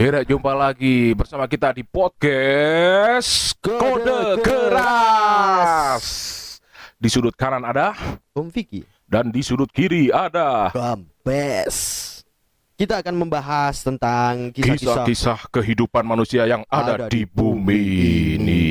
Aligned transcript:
Hera 0.00 0.24
jumpa 0.24 0.56
lagi 0.56 1.12
bersama 1.12 1.44
kita 1.44 1.76
di 1.76 1.84
podcast 1.84 3.52
Kode, 3.60 4.40
Keras. 4.40 6.04
Di 6.96 7.04
sudut 7.12 7.36
kanan 7.36 7.60
ada 7.68 7.92
Om 8.32 8.48
Vicky 8.48 8.80
dan 9.04 9.28
di 9.28 9.44
sudut 9.44 9.68
kiri 9.68 10.08
ada 10.08 10.72
Gambes 10.72 11.76
Kita 12.80 13.04
akan 13.04 13.12
membahas 13.12 13.84
tentang 13.84 14.48
kisah-kisah 14.56 15.52
kehidupan 15.52 16.08
manusia 16.08 16.48
yang 16.48 16.64
ada, 16.72 17.04
Ada 17.04 17.12
di 17.12 17.20
di 17.20 17.28
bumi 17.28 17.60
bumi 17.60 17.84
ini. 18.40 18.64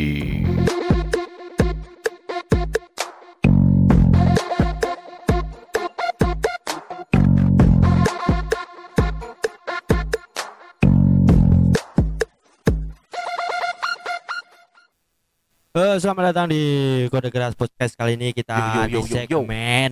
Eh, 15.80 15.96
Selamat 15.96 16.36
datang 16.36 16.52
di 16.52 16.60
Kode 17.08 17.32
Keras 17.32 17.56
Podcast 17.56 17.96
Kali 17.96 18.20
ini 18.20 18.36
kita 18.36 18.84
Yo, 18.92 19.00
yo, 19.00 19.00
yo, 19.00 19.02
di 19.08 19.16
segmen. 19.16 19.92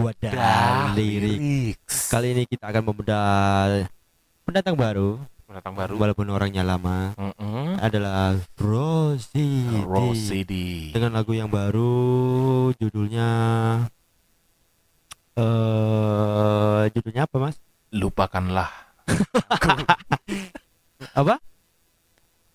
Bedah 0.00 0.96
Lirik 0.96 1.76
Kali 1.84 2.32
ini 2.32 2.48
kita 2.48 2.72
akan 2.72 2.88
membedah 2.88 3.84
pendatang 4.48 4.72
baru 4.72 5.20
Pendatang 5.44 5.76
baru. 5.76 6.00
Walaupun 6.00 6.32
orangnya 6.32 6.64
lama 6.64 7.12
Mm-mm. 7.12 7.76
Adalah 7.76 8.40
Rosidi 8.56 9.84
Rosidi. 9.84 10.96
Dengan 10.96 11.20
lagu 11.20 11.36
yang 11.36 11.52
baru 11.52 12.72
Judulnya 12.80 13.28
eh 15.36 16.82
Judulnya 16.88 17.28
apa 17.28 17.36
mas? 17.36 17.60
Lupakanlah. 17.92 18.72
Apa? 21.20 21.36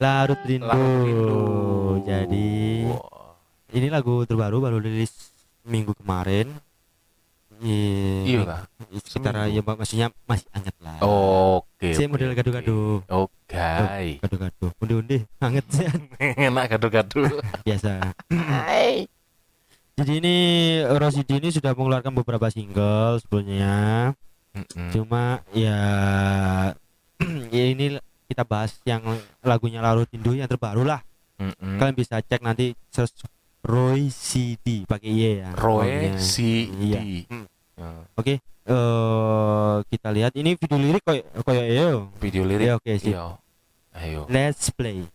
Larut 0.02 0.42
Rindu. 0.50 0.66
Larut 0.66 1.06
rindu. 1.06 1.38
Jadi 2.10 2.50
Wah. 2.90 3.38
ini 3.78 3.88
lagu 3.94 4.26
terbaru 4.26 4.58
baru 4.58 4.82
rilis 4.82 5.30
minggu 5.62 5.94
kemarin. 5.94 6.50
Iya? 7.62 8.66
Secara 9.06 9.46
ya 9.46 9.62
maksudnya 9.62 10.10
masih 10.26 10.50
anget 10.58 10.74
lah. 10.82 10.98
Oke. 11.06 11.94
Saya 11.94 12.10
oke, 12.10 12.18
model 12.18 12.34
oke. 12.34 12.38
gado-gado. 12.42 12.80
Oke. 13.06 14.18
Gado-gado. 14.18 14.66
Undi-undi 14.82 15.22
anget 15.38 15.66
sih 15.70 15.86
Enak 16.50 16.66
gado-gado. 16.74 17.22
biasa. 17.70 18.18
Jadi 20.02 20.14
ini 20.18 20.36
Rosidi 20.98 21.38
ini 21.38 21.54
sudah 21.54 21.78
mengeluarkan 21.78 22.18
beberapa 22.18 22.50
single 22.50 23.22
sebelumnya. 23.22 24.18
Mm-mm. 24.58 24.90
Cuma 24.90 25.46
ya 25.54 25.78
ya 27.54 27.64
ini 27.70 28.02
kita 28.32 28.48
bahas 28.48 28.80
yang 28.88 29.04
lagunya 29.44 29.84
Larut 29.84 30.08
Rindu 30.08 30.34
yang 30.40 30.48
terbaru 30.48 30.88
lah. 30.88 31.04
Mm-mm. 31.42 31.82
kalian 31.82 31.98
bisa 31.98 32.22
cek 32.22 32.46
nanti 32.46 32.78
search 32.94 33.26
Roy 33.66 34.14
CD 34.14 34.86
pakai 34.86 35.10
Y 35.10 35.22
ya. 35.42 35.50
Roy 35.58 35.90
Pokoknya. 35.90 36.14
C 36.22 36.36
D. 36.70 36.82
Iya. 36.82 37.02
Ya, 37.78 37.90
Oke. 38.14 38.42
eh 38.62 39.76
kita 39.90 40.10
lihat 40.14 40.34
ini 40.38 40.54
video 40.54 40.78
lirik 40.78 41.02
kayak 41.02 41.26
kayak 41.42 41.66
yo. 41.74 42.14
Video 42.22 42.44
lirik. 42.46 42.66
Ya 42.70 42.74
oke 42.78 42.94
sih. 43.02 43.14
Iya. 43.14 43.42
Ayo. 43.98 44.30
Let's 44.30 44.70
play. 44.70 45.06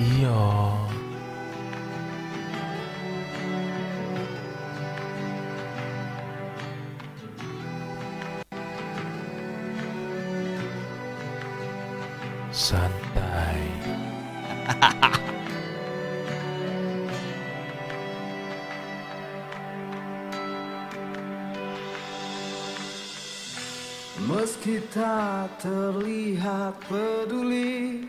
Iya. 0.00 0.32
Santai. 12.48 13.60
Meski 24.24 24.80
tak 24.88 25.60
terlihat 25.60 26.80
peduli 26.88 27.99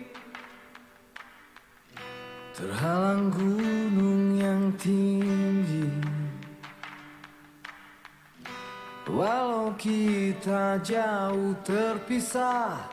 jauh 10.79 11.51
terpisah. 11.67 12.87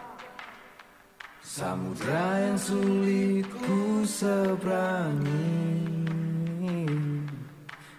Samudra 1.44 2.50
yang 2.50 2.58
sulit 2.58 3.46
ku 3.46 4.02
seberangi. 4.02 5.78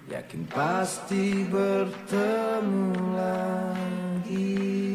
Yakin 0.09 0.44
pasti 0.50 1.45
bertemu 1.47 2.88
lagi 3.13 4.88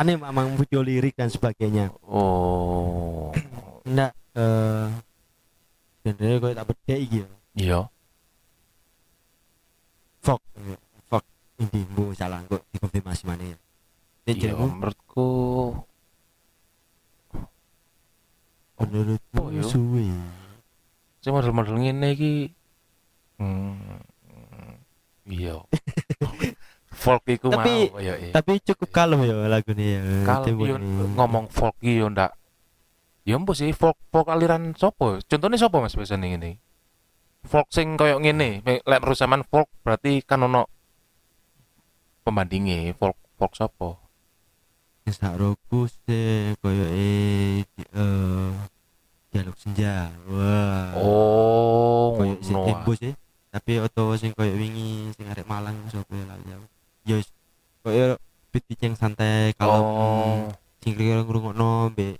tulisannya 0.00 0.32
memang 0.32 0.56
video 0.56 0.80
lirik 0.80 1.12
dan 1.12 1.28
sebagainya. 1.28 1.92
Oh. 2.08 3.28
Enggak 3.88 4.12
eh 4.32 4.88
genre 6.00 6.32
gue 6.40 6.50
tak 6.56 6.66
beda 6.72 6.94
iki 6.96 7.16
ya. 7.20 7.28
Iya. 7.52 7.80
Fok. 10.24 10.40
Fok. 11.04 11.24
Ini 11.60 11.80
bu 11.92 12.16
salah 12.16 12.40
kok 12.48 12.64
dikonfirmasi 12.72 13.28
mana 13.28 13.44
ya. 13.44 13.56
Ini 14.24 14.32
Iya, 14.40 14.52
menurutku 14.56 15.28
menurutmu 18.80 19.40
Oh, 19.44 19.52
yo. 19.52 19.60
suwe. 19.60 20.08
sing 21.20 21.36
model-model 21.36 21.76
ngene 21.76 22.16
iki 22.16 22.32
hmm, 23.36 23.76
iya. 25.28 25.60
folk 27.00 27.24
iku 27.26 27.48
Tapi- 27.48 27.88
mau 27.88 27.98
ya 27.98 28.14
iya. 28.14 28.30
Tapi 28.30 28.60
cukup 28.60 28.88
kalem 28.92 29.24
ya 29.24 29.48
lagu 29.48 29.72
ini 29.72 29.96
ya. 29.96 30.00
Kalau 30.22 30.44
Timbul 30.44 30.66
yo 30.66 30.76
ini. 30.76 31.16
ngomong 31.16 31.48
folk 31.48 31.80
yo 31.80 32.06
ndak 32.06 32.36
Ya 33.20 33.36
empo 33.36 33.52
sih 33.52 33.72
folk 33.72 33.96
folk 34.08 34.28
aliran 34.28 34.72
sopo? 34.74 35.20
Contohnya 35.20 35.56
sopo 35.56 35.80
Mas 35.80 35.92
biasanya 35.92 36.24
ngene? 36.26 36.56
Folk 37.42 37.68
sing 37.68 37.96
koyo 37.96 38.16
ngene, 38.16 38.60
lek 38.64 38.84
menurut 38.98 39.12
sampean 39.14 39.44
folk 39.44 39.68
berarti 39.80 40.20
kan 40.20 40.40
ono 40.40 40.68
pembandinge 42.20 42.92
folk 42.94 43.16
folk 43.36 43.52
sopo? 43.54 43.96
Sak 45.10 45.36
roku 45.36 45.90
se 45.90 46.54
koyo 46.62 46.86
eh 46.86 47.66
di- 47.66 47.90
eh 49.34 49.52
senja 49.58 50.06
wah 50.24 50.94
Oh, 50.96 52.14
koyo 52.14 52.38
sing 52.40 52.54
ngono. 52.54 52.66
tempo 52.70 52.90
sih 52.94 53.12
tapi 53.50 53.78
oto 53.78 54.14
sing 54.14 54.30
koyo 54.32 54.54
wingi 54.54 55.10
sing 55.12 55.26
arek 55.26 55.44
Malang 55.44 55.74
sapa 55.88 56.14
ya 56.14 56.24
lali 56.24 56.46
aku 56.46 56.66
ya 57.04 57.14
wis, 57.18 57.28
koyo 57.82 58.14
yang 58.90 58.94
santai 58.94 59.54
kalau 59.54 59.80
Oh, 59.80 60.38
sing 60.82 60.92
kira 60.92 61.22
ngrungokno 61.22 61.94
mbek 61.94 62.18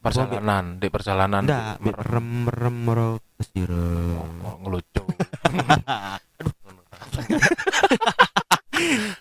perjalanan, 0.00 0.80
di 0.80 0.88
perjalanan. 0.88 1.44
ndak 1.44 1.78
merem. 1.78 2.26
merem 2.42 2.76
merem 2.82 3.14
Oh, 4.42 4.56
ngelucu. 4.58 5.02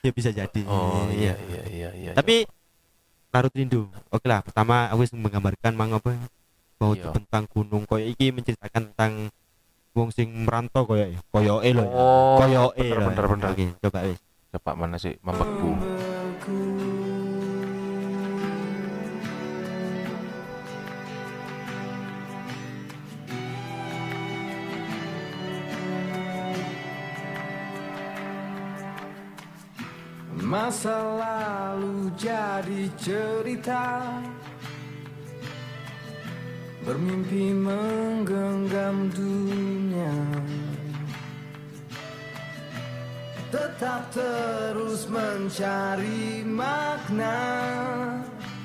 ya 0.01 0.09
bisa 0.09 0.31
jadi 0.31 0.61
Oh, 0.65 1.05
iya 1.11 1.35
iya 1.37 1.61
iya 1.67 1.89
iya. 1.93 2.11
tapi 2.15 2.47
larut 3.29 3.53
rindu 3.53 3.87
oke 4.09 4.25
lah 4.25 4.41
pertama 4.41 4.89
aku 4.89 5.05
menggambarkan 5.13 5.71
mang 5.71 5.91
apa 5.91 6.17
bahwa 6.75 6.93
Iya. 6.97 7.13
tentang 7.13 7.43
gunung 7.45 7.83
koyo 7.85 8.03
iki 8.07 8.33
menceritakan 8.33 8.91
tentang 8.91 9.13
wong 9.93 10.09
sing 10.09 10.31
merantau 10.33 10.83
koyo 10.83 11.13
koyo 11.29 11.61
e 11.61 11.69
lho 11.71 11.83
ya. 11.83 11.93
Oh, 11.93 12.35
koyo 12.39 12.63
e 12.73 12.85
bener, 12.89 13.11
bener, 13.11 13.25
bener. 13.27 13.49
oke 13.53 13.65
coba 13.81 13.99
wis 14.07 14.19
Coba 14.51 14.71
mana 14.75 14.99
sih 14.99 15.15
membeku. 15.23 15.71
Masa 30.51 30.99
lalu 30.99 32.11
jadi 32.19 32.91
cerita. 32.99 34.03
Bermimpi 36.83 37.55
menggenggam 37.55 39.07
dunia. 39.15 40.11
Tetap 43.47 44.11
terus 44.11 45.07
mencari 45.07 46.43
makna. 46.43 47.39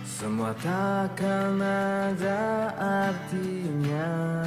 Semua 0.02 0.50
takkan 0.58 1.62
ada 1.62 2.74
artinya. 2.82 4.42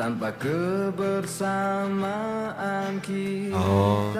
Tanpa 0.00 0.32
kebersamaan 0.40 3.04
kita. 3.04 3.60
Oh. 3.60 4.16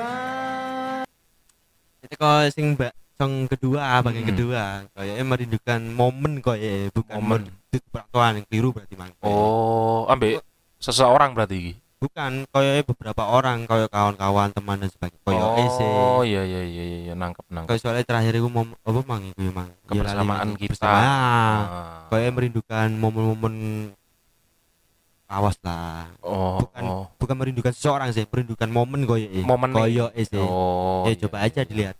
Itu 2.10 2.16
kok 2.16 2.50
sing 2.50 2.74
mbak 2.74 2.90
song 3.14 3.46
kedua 3.46 4.02
bagian 4.02 4.24
Hmm. 4.24 4.32
kedua 4.32 4.62
kayaknya 4.90 5.24
merindukan 5.24 5.80
momen 5.88 6.32
koyo 6.40 6.90
bukan 6.90 7.16
Momen. 7.16 7.42
peraturan 7.86 8.32
yang 8.34 8.46
keliru 8.46 8.68
berarti 8.72 8.94
mang 8.94 9.12
Oh, 9.20 10.04
ambek 10.06 10.42
seseorang 10.76 11.30
berarti 11.30 11.78
bukan 11.96 12.48
koyo 12.48 12.80
beberapa 12.82 13.28
orang 13.28 13.62
koyo 13.64 13.86
kawan-kawan 13.86 14.50
teman 14.50 14.80
dan 14.80 14.88
sebagainya 14.88 15.20
koyo 15.22 15.44
oh, 15.44 15.54
ese 15.60 15.86
iya 16.24 16.42
iya 16.42 16.62
iya 16.64 16.82
iya, 16.82 16.98
iya 17.04 17.14
nangkep 17.14 17.44
nangkep. 17.46 17.68
koyo 17.68 17.78
soalnya 17.78 18.02
terakhir 18.02 18.32
itu 18.34 18.48
mau 18.48 18.64
apa 18.64 19.00
mang 19.04 19.22
itu 19.22 19.52
mang 19.52 19.68
Ya, 19.68 19.86
Kebersamaan 19.92 20.50
kita. 20.56 20.88
Ah. 20.88 21.60
kayak 22.08 22.32
merindukan 22.32 22.88
momen-momen 22.92 23.54
awas 25.31 25.56
lah 25.62 26.11
Oh, 26.27 26.59
bukan 26.67 26.82
oh. 26.82 27.05
bukan 27.17 27.37
merindukan 27.38 27.71
seseorang 27.71 28.11
sih 28.11 28.27
merindukan 28.27 28.67
momen 28.67 29.06
koyo 29.06 29.31
eh. 29.31 29.47
Momen 29.47 29.71
koyo 29.71 30.11
eh 30.11 30.27
sih 30.27 30.37
Oh. 30.43 31.06
ya 31.06 31.15
iya, 31.15 31.21
coba 31.23 31.37
aja 31.47 31.62
iya. 31.62 31.69
dilihat 31.71 31.97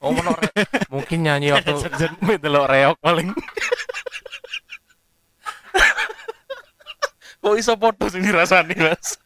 Oh, 0.00 0.16
mono 0.16 0.32
re- 0.32 0.64
mungkin 0.88 1.28
nyanyi 1.28 1.52
waktu 1.54 1.76
delok 2.42 2.72
reok 2.72 2.96
paling. 3.04 3.28
Kok 7.40 7.56
iso 7.56 7.72
podo 7.76 8.04
sing 8.08 8.24
dirasani, 8.24 8.76
Mas? 8.80 9.16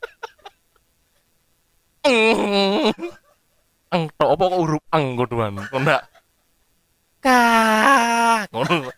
Eng. 2.06 2.90
Eng 3.94 4.02
tok 4.18 4.34
apa 4.34 4.44
kok 4.50 4.58
huruf 4.58 4.82
eng 4.90 5.14
kuduan? 5.14 5.54
Kok 5.70 5.80
ndak? 5.86 6.02
Ka. 7.22 7.38
Ngono. 8.50 8.90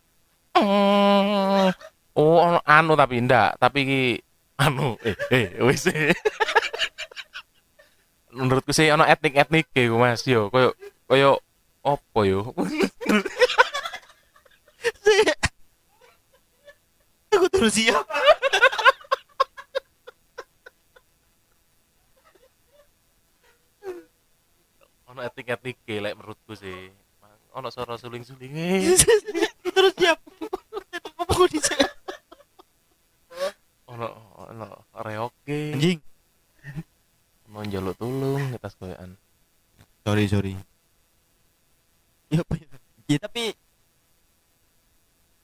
Oh, 2.16 2.56
anu 2.64 2.96
tapi 2.96 3.20
ndak, 3.20 3.60
tapi 3.60 4.16
anu 4.56 4.96
eh 5.04 5.16
eh 5.28 5.46
wis. 5.60 5.84
Menurutku 8.36 8.72
sih 8.76 8.92
ono 8.92 9.08
etnik-etnik 9.08 9.72
iku 9.72 9.96
Mas 9.96 10.20
yo, 10.28 10.52
koyo 10.52 10.76
koyo 11.08 11.40
opo 11.80 12.20
yo? 12.28 12.52
aku 17.32 17.46
terus 17.48 17.72
siap 17.72 18.04
ono 25.08 25.24
etnik-etnik 25.24 25.80
lek 25.88 26.12
menurutku 26.20 26.52
sih. 26.52 26.92
Ono 27.56 27.72
suara 27.72 27.96
suling-suling. 27.96 28.52
terus 29.64 29.92
siap 29.96 30.20
apa 31.16 31.32
kok 31.32 31.48
di 31.48 31.58
ono 33.88 34.08
ono 34.36 34.68
reoke. 35.00 35.72
anjing 35.72 36.00
Ono 37.48 37.64
njaluk 37.64 37.96
tulung 37.96 38.52
kita 38.52 38.68
koyokan. 38.76 39.16
Sorry 40.16 40.32
sorry 40.32 40.52
ya 42.32 42.40
apa 42.40 42.54
ya 42.56 42.66
ya 43.06 43.18
tapi 43.20 43.52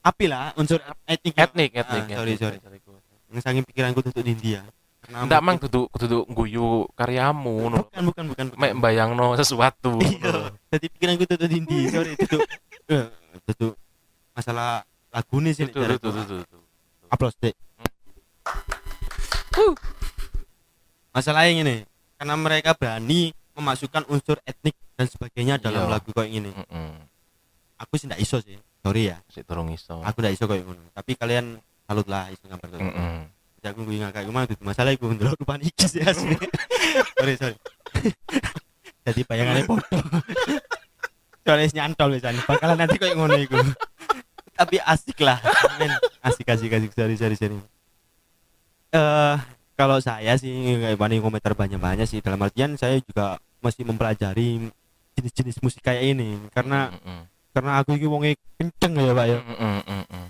api 0.03 0.25
lah 0.27 0.57
unsur 0.57 0.81
etnik 1.05 1.37
Etnik, 1.37 1.71
etnik, 1.77 2.03
Ah, 2.09 2.17
sorry, 2.17 2.33
sorry. 2.35 2.57
etnik. 2.57 2.81
ngesangin 3.29 3.63
pikiranku 3.63 4.01
tuh 4.01 4.17
di 4.17 4.33
India 4.33 4.65
Ndak 5.03 5.43
mang 5.43 5.59
duduk 5.61 5.93
duduk 5.93 6.25
guyu 6.33 6.89
karyamu 6.97 7.69
bukan 7.69 8.03
bukan 8.09 8.25
bukan, 8.33 8.45
bukan. 8.49 8.57
Mek 8.57 8.73
bayangno 8.81 9.35
sesuatu. 9.37 10.01
iya 10.09 10.49
jadi 10.73 10.87
pikiranku 10.89 11.29
tuh 11.29 11.37
di 11.37 11.57
India 11.61 11.85
sorry 11.93 12.17
itu 12.17 12.37
eh, 12.89 13.07
itu 13.45 13.67
masalah 14.33 14.89
lagu 15.13 15.37
nih 15.39 15.53
sih 15.53 15.69
Tuh, 15.69 15.85
tuh, 15.85 16.01
tuh, 16.01 16.11
tuh, 16.17 16.25
tuh, 16.25 16.39
tuh. 16.49 16.63
upload 17.13 17.35
deh 17.45 17.53
masalahnya 21.13 21.53
ini 21.61 21.77
karena 22.17 22.35
mereka 22.35 22.73
berani 22.73 23.37
memasukkan 23.53 24.09
unsur 24.09 24.41
etnik 24.43 24.73
dan 24.95 25.07
sebagainya 25.07 25.55
dalam 25.57 25.87
Iya. 25.87 25.93
lagu 25.93 26.11
kayak 26.11 26.31
gini. 26.31 26.51
Heeh. 26.51 26.93
aku 27.77 27.99
sih 27.99 28.07
ndak 28.07 28.23
iso 28.23 28.39
sih 28.39 28.55
sorry 28.79 29.11
ya. 29.11 29.19
Sik 29.27 29.43
durung 29.43 29.67
iso. 29.69 29.99
aku 30.01 30.23
ndak 30.23 30.35
iso 30.35 30.47
kayak 30.47 30.63
ngono. 30.63 30.87
Tapi 30.91 31.13
kalian 31.15 31.59
salut 31.83 32.07
lah 32.07 32.31
iso 32.31 32.47
gambar 32.47 32.69
ngono 32.69 32.83
Heeh. 32.87 33.19
Jadi 33.59 33.67
aku 33.69 33.81
gue 33.85 33.97
kayak 34.01 34.27
gimana 34.27 34.45
tuh 34.47 34.59
masalah 34.61 34.91
iku 34.91 35.07
ndelok 35.09 35.39
rupan 35.39 35.59
iki 35.61 35.87
sih 35.87 36.03
asli. 36.03 36.35
Sorry 37.19 37.35
sorry. 37.37 37.57
Jadi 39.07 39.21
bayangannya 39.23 39.67
foto 39.67 39.87
soalnya 41.43 41.75
nyantol 41.75 42.15
biasanya 42.15 42.43
bakalan 42.47 42.79
nanti 42.79 42.97
kayak 42.97 43.19
ngono 43.19 43.35
iku. 43.35 43.59
Tapi 44.55 44.79
asik 44.79 45.19
lah. 45.19 45.43
Asik 46.23 46.47
asik 46.47 46.71
asik. 46.71 46.91
Sorry 46.95 47.19
sorry 47.19 47.35
sorry. 47.35 47.59
Eh 48.95 49.37
kalau 49.73 49.99
saya 49.99 50.37
sih 50.37 50.51
kayak 50.79 50.97
paling 50.97 51.21
komentar 51.21 51.53
banyak 51.53 51.79
banyak 51.79 52.07
sih 52.07 52.21
dalam 52.21 52.41
artian 52.41 52.77
saya 52.77 53.01
juga 53.01 53.37
masih 53.59 53.83
mempelajari 53.83 54.69
jenis-jenis 55.13 55.61
musik 55.61 55.81
kayak 55.81 56.15
ini 56.15 56.37
karena 56.51 56.93
Mm-mm. 56.93 57.21
karena 57.53 57.71
aku 57.81 57.97
iki 57.97 58.07
wonge 58.07 58.35
kenceng 58.57 58.97
ya 58.97 59.13
pak 59.13 59.27
ya 59.29 59.39
Mm-mm, 59.41 59.77
mm-mm. 59.85 60.25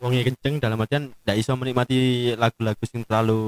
wonge 0.00 0.20
kenceng 0.24 0.54
dalam 0.58 0.78
artian 0.78 1.12
ndak 1.22 1.36
iso 1.36 1.52
menikmati 1.54 1.98
lagu-lagu 2.34 2.84
sing 2.86 3.02
terlalu 3.04 3.38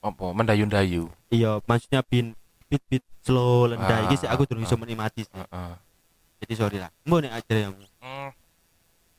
apa 0.00 0.26
mendayu-dayu 0.32 1.08
iya 1.28 1.60
maksudnya 1.64 2.00
bin 2.06 2.32
beat 2.72 2.80
beat 2.88 3.04
slow 3.20 3.68
lendah 3.68 4.08
Ah, 4.08 4.16
sih 4.16 4.28
aku 4.28 4.48
durung 4.48 4.64
iso 4.64 4.76
ah. 4.76 4.80
menikmati 4.80 5.26
sih 5.26 5.34
Heeh. 5.34 5.72
jadi 6.40 6.52
sorry 6.56 6.78
lah 6.80 6.88
mbok 7.04 7.20
nek 7.20 7.32
ajar 7.36 7.56
yang 7.68 7.74
Hmm, 8.00 8.32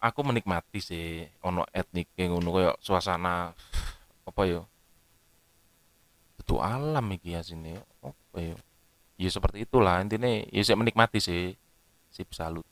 aku 0.01 0.19
menikmati 0.25 0.81
sih 0.81 1.21
ono 1.45 1.61
etnik 1.69 2.09
ngono 2.17 2.49
koyo 2.49 2.71
suasana 2.81 3.53
apa 4.31 4.41
yo? 4.47 4.61
Itu 6.39 6.57
alam 6.63 7.05
iki 7.13 7.35
ya 7.35 7.43
sini 7.43 7.75
apa 8.01 8.37
yo? 8.39 8.55
Ya 9.19 9.29
seperti 9.29 9.67
itulah 9.67 10.01
intinya 10.01 10.25
ya 10.27 10.61
saya 10.63 10.79
menikmati 10.79 11.19
sih 11.21 11.53
sip 12.09 12.31
salut. 12.33 12.65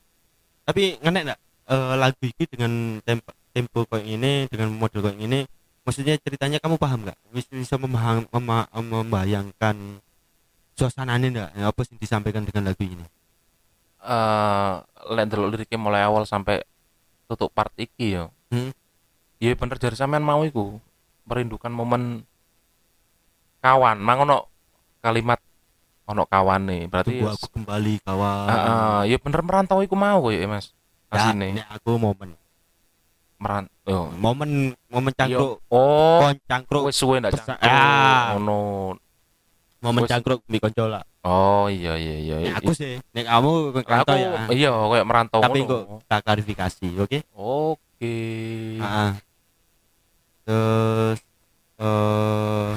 Tapi 0.66 0.98
ngenek 0.98 1.22
ndak 1.30 1.38
eh, 1.70 1.94
lagu 2.00 2.24
itu 2.24 2.44
dengan 2.48 2.98
tempo 3.04 3.30
tempo 3.52 3.78
kayak 3.86 4.06
ini 4.06 4.32
dengan 4.48 4.72
model 4.74 5.04
kayak 5.06 5.20
ini 5.20 5.44
maksudnya 5.84 6.16
ceritanya 6.18 6.58
kamu 6.58 6.80
paham 6.80 7.06
nggak? 7.06 7.18
Bisa 7.30 7.50
bisa 7.54 7.74
memaham, 7.78 8.26
mema- 8.34 8.70
membayangkan 8.74 10.00
suasananya 10.74 11.28
ndak? 11.30 11.50
Ya, 11.54 11.64
apa 11.70 11.80
sih 11.86 11.96
disampaikan 12.00 12.42
dengan 12.42 12.72
lagu 12.72 12.82
ini? 12.82 13.06
Eh 14.00 14.74
ndelok 15.12 15.48
liriknya 15.52 15.78
mulai 15.78 16.02
awal 16.02 16.24
sampai 16.24 16.64
tutup 17.30 17.52
part 17.54 17.70
iki 17.78 18.18
yo. 18.18 18.32
Hmm. 18.50 18.74
ya 19.38 19.54
bener 19.54 19.78
dari 19.78 19.94
sampean 19.94 20.26
mau 20.26 20.42
iku 20.42 20.82
merindukan 21.30 21.70
momen 21.70 22.26
kawan. 23.62 24.02
Mang 24.02 24.26
ono 24.26 24.50
kalimat 24.98 25.38
ono 26.10 26.26
kawan 26.26 26.62
nih 26.66 26.82
berarti 26.90 27.14
tunggu 27.14 27.30
aku 27.30 27.46
kembali 27.54 27.94
kawan. 28.02 28.46
Ah, 28.50 28.58
ah, 28.58 29.00
ya 29.06 29.16
bener 29.22 29.40
merantau 29.46 29.78
iku 29.86 29.94
mau 29.94 30.26
kok 30.26 30.34
ya 30.34 30.50
mas 30.50 30.74
ya, 31.14 31.30
asine. 31.30 31.54
nek 31.62 31.66
aku 31.70 31.94
momen. 31.94 32.34
Meran 33.40 33.70
oh 33.86 34.10
momen 34.18 34.74
momen 34.90 35.12
cangkruk. 35.14 35.62
Iya. 35.62 35.72
oh 35.78 36.18
kon 36.20 36.36
cangkruk 36.50 36.82
wis 36.90 36.96
suwe 36.98 37.22
ndak 37.22 37.38
cangkruk. 37.38 37.62
Ah. 37.62 38.34
ngono 38.34 38.58
momen 39.80 40.02
wis- 40.04 40.10
cangkruk 40.10 40.42
mi 40.50 40.58
konco 40.58 40.84
lah 40.90 41.06
oh 41.24 41.70
iya 41.70 41.94
iya 41.96 42.16
iya. 42.20 42.36
Nek 42.50 42.54
aku 42.60 42.70
sih 42.74 42.98
nek 43.14 43.24
kamu 43.30 43.50
merantau 43.80 44.16
ya. 44.18 44.30
iya 44.52 44.70
kayak 44.74 45.06
merantau 45.06 45.40
tapi 45.40 45.58
kok 45.64 45.82
tak 46.10 46.20
klarifikasi 46.26 46.86
oke? 47.00 47.18
Oke. 47.38 48.16
Ah. 48.82 49.14
Terus 50.50 51.18
eh 51.78 52.72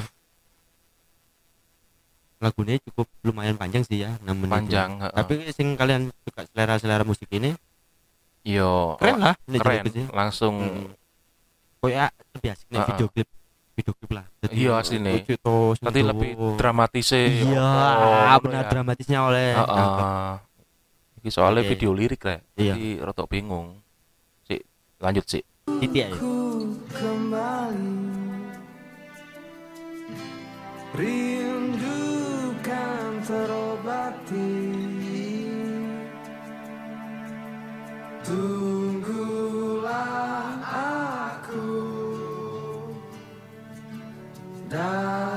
lagunya 2.38 2.76
cukup 2.84 3.08
lumayan 3.24 3.56
panjang 3.56 3.82
sih 3.82 4.04
ya 4.04 4.20
6 4.20 4.30
menit 4.30 4.52
panjang 4.52 4.90
ya. 5.00 5.04
heeh. 5.08 5.16
tapi 5.16 5.34
sing 5.50 5.68
kalian 5.74 6.12
suka 6.22 6.44
selera 6.46 6.76
selera 6.78 7.04
musik 7.04 7.32
ini 7.32 7.56
iya 8.44 9.00
keren 9.00 9.18
lah 9.18 9.36
ini 9.48 9.58
keren 9.58 9.84
sih 9.90 10.06
langsung 10.12 10.54
Hmm. 10.60 10.92
kayak 11.82 12.12
lebih 12.36 12.50
asik 12.52 12.68
nih 12.70 12.80
ah. 12.80 12.88
video 12.92 13.08
klip 13.10 13.28
video 13.74 13.94
klip 13.98 14.12
lah 14.14 14.26
Jadi, 14.40 14.54
Iya, 14.56 14.74
lucu 14.80 15.36
tuh, 15.36 15.74
nanti 15.82 16.00
lebih 16.00 16.30
dramatis 16.56 17.06
sih 17.10 17.28
iya 17.44 17.70
Oh, 18.30 18.40
benar 18.40 18.64
ya. 18.64 18.70
dramatisnya 18.70 19.20
oleh 19.24 19.56
Heeh. 19.56 20.32
Iki 21.24 21.30
soalnya 21.32 21.64
Oke. 21.64 21.72
video 21.76 21.92
lirik 21.92 22.20
rek. 22.20 22.44
Iya. 22.54 22.76
Jadi 22.76 23.00
rotok 23.00 23.32
bingung. 23.32 23.80
Sik, 24.44 24.60
lanjut 25.00 25.24
sih. 25.24 25.40
Titik 25.68 26.12
aja 26.12 26.20
Ku 26.20 26.76
kembali. 26.92 27.96
Rindu 30.94 32.04
kan 32.62 33.24
terobati. 33.24 34.52
Tunggulah 38.24 39.88
aku. 41.40 41.72
Datang 44.70 45.33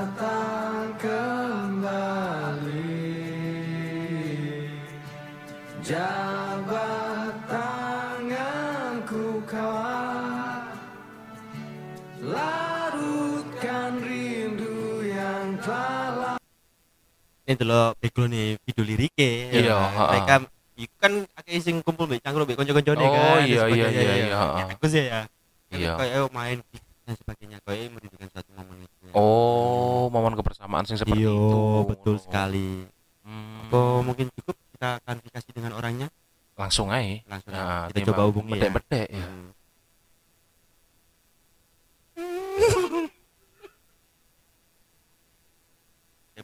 ini 17.43 17.55
dulu 17.55 17.81
background 17.97 18.31
nih 18.31 18.47
video 18.61 18.83
liriknya 18.83 19.29
Iya, 19.49 19.61
ya. 19.63 19.75
ha-ha. 19.77 20.05
mereka 20.11 20.33
itu 20.77 20.95
kan 20.95 21.11
akeh 21.33 21.57
sing 21.57 21.75
kumpul 21.79 22.05
mbek 22.05 22.19
cangkruk 22.19 22.45
mbek 22.45 22.57
kanca-kancane 22.59 22.99
Oh, 22.99 23.09
kan 23.09 23.39
dan 23.39 23.47
iya, 23.47 23.63
iya, 23.65 23.87
iya, 23.87 24.01
ya. 24.03 24.15
iya. 24.19 24.37
Ya, 24.37 24.63
bagus 24.69 24.91
ya 24.91 25.03
ya 25.05 25.21
Iya. 25.67 25.91
kayak 25.95 26.31
main 26.31 26.57
dan 27.01 27.15
sebagainya 27.15 27.57
kayak 27.63 27.87
merindukan 27.89 28.27
suatu 28.29 28.51
momen 28.51 28.77
itu 28.81 28.95
ya. 29.01 29.11
Oh, 29.13 30.07
momen 30.07 30.35
kebersamaan 30.35 30.83
sing 30.83 30.95
seperti 30.95 31.23
iya 31.23 31.31
itu. 31.31 31.87
betul 31.87 32.15
sekali 32.17 32.83
Hmm. 33.23 33.63
apa 33.63 33.79
mungkin 34.01 34.31
cukup 34.33 34.55
kita 34.71 34.89
klarifikasi 35.01 35.49
dengan 35.51 35.71
orangnya 35.73 36.07
Langsung 36.55 36.87
aja. 36.89 37.19
langsung 37.27 37.51
Nah, 37.51 37.85
kita 37.87 38.07
coba 38.07 38.21
hubungi 38.25 38.55
ya 38.55 38.69
bedek 38.69 39.07
ya. 39.09 39.19
Hmm. 39.19 39.51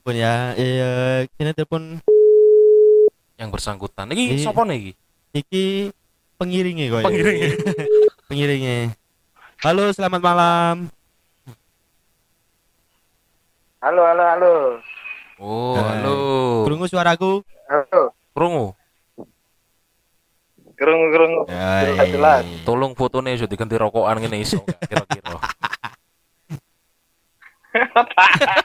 Telepon 0.03 0.19
ya 0.19 0.36
iya 0.60 0.91
kini 1.31 1.55
telepon 1.55 1.83
Yang 3.33 3.50
bersangkutan. 3.50 4.12
Iki 4.12 4.24
Iya. 4.36 4.43
sopo 4.43 4.62
nih 4.62 4.75
iki? 4.77 4.91
iki 5.33 5.63
pengiringnya 6.36 6.91
kok 6.91 7.01
Pengiringnya. 7.03 7.50
pengiringnya 8.27 8.77
halo 9.65 9.88
selamat 9.89 10.19
malam 10.19 10.75
Halo, 13.79 14.00
halo, 14.01 14.24
halo. 14.25 14.53
Oh, 15.38 15.75
Hai. 15.75 16.00
halo. 16.00 16.15
Krungu 16.63 16.86
suaraku 16.86 17.39
Halo. 17.65 18.12
Krungu. 18.31 18.67
Kerungu, 20.74 21.05
kerungu. 21.10 21.41
Jelas, 21.48 22.07
jelas. 22.10 22.43
Tolong 22.63 22.91
fotonya 22.91 23.36
sudah 23.36 23.48
diganti 23.50 23.75
rokokan 23.77 24.19
ngene 24.19 24.39
iso 24.39 24.60
kira-kira. 24.81 25.36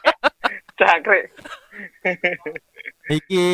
iki 3.10 3.46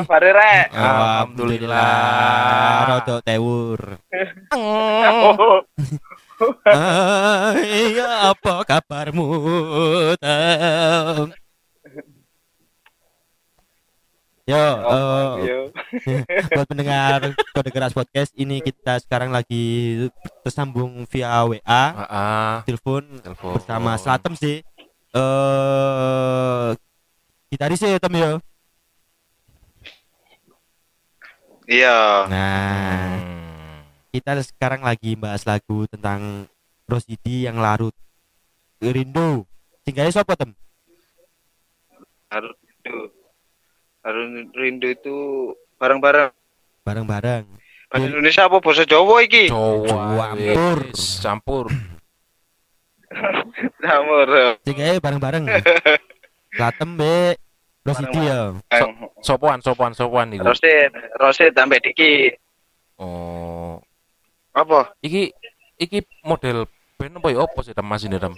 Apa 0.00 0.06
kabar, 0.06 0.22
Rek? 0.32 0.66
Alhamdulillah. 0.70 2.86
rodok 2.88 3.20
tewur 3.22 3.80
Oh, 4.54 5.60
Hai, 6.66 7.94
apa 8.00 8.64
kabarmu? 8.66 9.28
Yo, 14.44 14.60
eh, 14.60 15.32
Yo. 15.40 15.60
buat 16.52 16.68
pendengar 16.68 17.32
kode 17.56 17.72
keras 17.72 17.96
podcast 17.96 18.28
ini 18.36 18.60
kita 18.60 19.00
sekarang 19.00 19.32
lagi 19.32 20.04
tersambung 20.44 21.08
via 21.08 21.48
WA, 21.48 21.84
telepon 22.68 23.24
Telepon. 23.24 23.56
bersama 23.56 23.96
Slatem 23.96 24.36
sih. 24.36 24.60
Eh 25.16 26.68
gitaris 27.48 27.80
ya 27.80 27.96
Tem 27.96 28.12
ya. 28.12 28.36
Iya. 31.64 32.28
Nah, 32.28 33.16
Hmm. 33.16 33.80
kita 34.12 34.36
sekarang 34.44 34.84
lagi 34.84 35.16
bahas 35.16 35.48
lagu 35.48 35.88
tentang 35.88 36.44
Rosidi 36.84 37.48
yang 37.48 37.56
larut 37.56 37.96
rindu. 38.78 39.48
Singgahnya 39.84 40.20
siapa 40.20 40.36
Tem? 40.36 40.52
Harus 42.28 42.52
rindu. 42.60 42.98
Harus 44.04 44.26
rindu 44.52 44.88
itu 44.92 45.16
bareng-bareng. 45.80 46.28
Bareng-bareng. 46.84 47.44
Bahasa 47.88 48.04
Indonesia 48.10 48.42
apa 48.44 48.58
bahasa 48.60 48.84
Jawa 48.84 49.24
iki? 49.24 49.48
Jawa 49.48 50.36
Campur. 50.36 50.78
campur. 51.24 51.66
Campur. 53.80 54.26
Singgahnya 54.66 55.00
bareng-bareng. 55.00 55.44
Slatem 56.54 56.90
be 56.94 57.34
Rosidi 57.84 58.20
ya. 58.24 58.56
Sopoan, 59.20 59.60
sopoan, 59.60 59.92
sopoan 59.92 60.32
iku. 60.32 60.48
Rosid, 60.48 60.92
Rosid 61.20 61.52
sampai 61.52 61.84
Diki. 61.84 62.32
Oh. 62.96 63.76
Apa? 64.56 64.96
Iki 65.04 65.36
iki 65.76 66.00
model 66.24 66.64
band 66.96 67.20
apa 67.20 67.28
ya 67.28 67.44
apa 67.44 67.60
sih 67.60 67.76
Dem, 67.76 67.84
Mas 67.84 68.08
ini 68.08 68.16
Dem? 68.16 68.32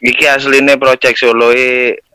Iki 0.00 0.24
aslinya 0.24 0.80
project 0.80 1.20
solo 1.20 1.52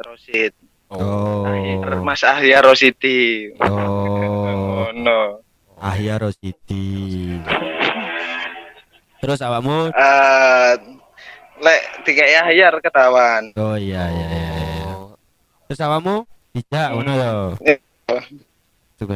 Rosid. 0.02 0.58
Oh. 0.90 1.46
Akhir 1.46 2.02
Mas 2.02 2.26
Ahya 2.26 2.66
Rosidi. 2.66 3.54
Oh. 3.62 3.70
Oh 3.70 4.90
no. 4.98 5.46
Ahya 5.78 6.18
Rosidi. 6.18 7.38
Terus 9.22 9.46
awakmu? 9.46 9.94
Eh 9.94 10.97
lek 11.58 11.82
tiga 12.06 12.24
Ahya 12.46 12.70
ketahuan. 12.80 13.54
Oh 13.58 13.76
iya 13.78 14.04
iya 14.10 14.28
iya. 14.30 14.50
iya. 14.54 14.86
Oh. 14.94 15.14
Terus 15.68 15.82
awakmu? 15.84 16.24
Dijak 16.54 16.88
ngono 16.94 17.12
ya. 17.14 17.30
Iya. 17.62 17.78
Juga 18.98 19.16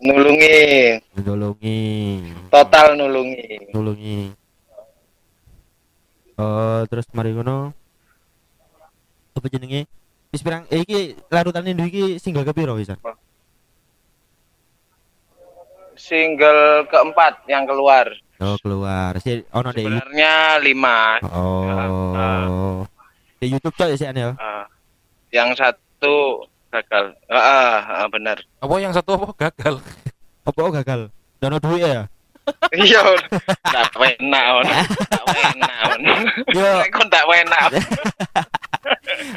Nulungi, 0.00 0.96
nulungi. 1.12 1.80
total 2.48 2.96
nulungi. 2.96 3.68
nulungi. 3.68 4.32
Oh, 6.40 6.80
terus 6.88 7.04
mari 7.12 7.36
ngono. 7.36 7.76
Apa 9.36 9.44
jenenge? 9.52 9.84
Wis 10.32 10.40
pirang 10.40 10.64
eh, 10.72 10.80
iki 10.80 11.20
larutan 11.28 11.68
Indo 11.68 11.84
iki 11.84 12.16
single 12.16 12.48
kepiro 12.48 12.80
wisan? 12.80 12.96
Single 16.00 16.88
keempat 16.88 17.44
yang 17.44 17.68
keluar. 17.68 18.08
Oh, 18.40 18.56
keluar. 18.64 19.12
Si 19.20 19.44
ono 19.52 19.68
deh. 19.68 19.84
Sebenarnya 19.84 20.56
lima. 20.64 21.20
Oh. 21.28 22.88
Di 23.36 23.52
YouTube 23.52 23.76
cok 23.76 23.88
ya 23.92 23.96
sih 24.00 24.08
ya. 24.08 24.32
Yang 25.28 25.60
satu 25.60 26.48
gagal. 26.72 27.12
Ah, 27.28 27.36
ah, 27.36 27.76
ah, 28.00 28.08
benar. 28.08 28.40
Apa 28.64 28.74
yang 28.80 28.96
satu 28.96 29.20
apa 29.20 29.28
gagal? 29.36 29.84
Apa 30.48 30.58
oh, 30.64 30.72
gagal? 30.72 31.00
Dono 31.36 31.60
duit 31.60 31.84
ya? 31.84 32.08
Iya, 32.74 33.04
tak 33.62 33.94
enak 33.94 34.46
on. 34.58 34.66
Tak 34.66 35.24
enak 35.54 35.76
on. 35.86 36.00
Yo, 36.56 36.70
tak 37.06 37.24
enak. 37.30 37.68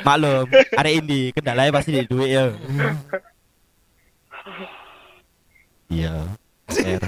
maklum, 0.02 0.48
ada 0.50 0.90
ini 0.90 1.30
kendalanya 1.30 1.70
pasti 1.76 1.94
di 1.94 2.10
duit 2.10 2.34
ya. 2.34 2.46
Iya. 5.94 6.16
Fair. 6.74 7.02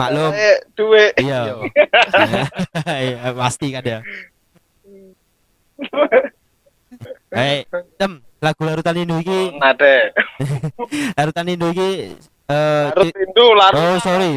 Maklum. 0.00 0.32
duit. 0.74 1.12
Iya. 1.16 1.40
Iya, 3.04 3.30
pasti 3.34 3.66
kan 3.70 3.84
ya. 3.84 3.98
Hei, 7.28 7.68
tem, 7.94 8.12
lagu 8.40 8.62
larutan 8.64 8.96
Indo 8.96 9.20
iki, 9.20 9.52
Nade. 9.54 10.10
larutan 11.18 11.46
Indo 11.46 11.68
iki 11.70 12.16
eh 12.48 12.84
Harus 12.88 13.04
ci- 13.04 13.16
Indo 13.20 13.46
larut. 13.52 13.76
Oh, 13.76 13.96
sorry. 14.00 14.30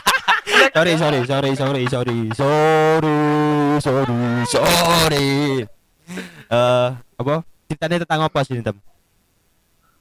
sorry, 0.74 0.92
sorry, 0.96 1.20
sorry, 1.24 1.50
sorry, 1.54 1.82
sorry, 1.86 2.18
sorry, 2.32 3.16
sorry, 3.78 4.18
sorry. 4.48 5.28
Eh, 6.48 6.88
apa? 7.14 7.34
Ceritanya 7.64 7.96
tentang 8.02 8.22
apa 8.24 8.40
sih, 8.42 8.60
Tem? 8.60 8.76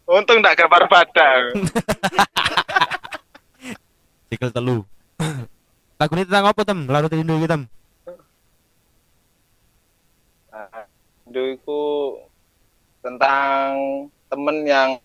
Untung 0.04 0.44
tak 0.44 0.60
gambar 0.60 0.84
badan. 0.88 1.44
Sikel 4.34 4.50
telu. 4.50 4.82
Lagu 6.02 6.12
ini 6.18 6.26
tentang 6.26 6.50
apa, 6.50 6.66
Tem? 6.66 6.90
Larutan 6.90 7.22
Indo 7.22 7.38
iki, 7.38 7.46
Tem? 7.46 7.70
Indo 11.30 11.44
itu 11.54 11.82
tentang 13.06 13.78
temen 14.34 14.66
yang 14.66 14.98